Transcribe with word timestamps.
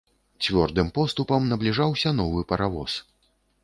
Цвёрдым 0.45 0.87
поступам 0.97 1.47
набліжаўся 1.53 2.17
новы 2.25 2.39
паравоз. 2.53 2.91